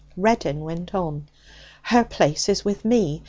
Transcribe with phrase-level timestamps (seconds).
[0.17, 1.27] Reddin went on:
[1.83, 3.19] 'Her place is with me.